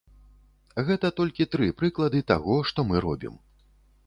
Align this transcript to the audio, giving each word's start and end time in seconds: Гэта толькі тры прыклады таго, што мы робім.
Гэта 0.87 1.11
толькі 1.19 1.47
тры 1.57 1.69
прыклады 1.83 2.23
таго, 2.33 2.57
што 2.71 2.89
мы 2.89 2.95
робім. 3.07 3.39